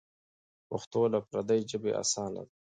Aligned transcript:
پښتو 0.69 1.01
له 1.13 1.19
پردۍ 1.29 1.61
ژبې 1.71 1.91
اسانه 2.01 2.41
ده. 2.47 2.53